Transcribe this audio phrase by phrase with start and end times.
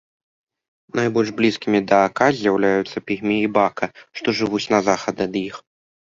[0.99, 3.85] Найбольш блізкімі да ака з'яўляюцца пігмеі бака,
[4.21, 5.55] што жывуць на захад ад іх.